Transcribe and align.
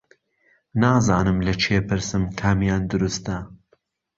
نازانم 0.81 1.37
لە 1.47 1.53
کێ 1.63 1.77
پرسم 1.87 2.23
کامیان 2.39 2.81
درووستە 2.91 3.37